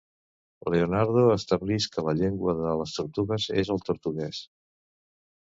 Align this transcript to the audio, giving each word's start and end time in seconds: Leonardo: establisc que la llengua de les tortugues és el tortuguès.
Leonardo: 0.75 1.25
establisc 1.33 1.91
que 1.97 2.05
la 2.07 2.15
llengua 2.21 2.57
de 2.63 2.73
les 2.81 2.95
tortugues 3.01 3.47
és 3.65 3.71
el 3.77 3.83
tortuguès. 3.91 4.43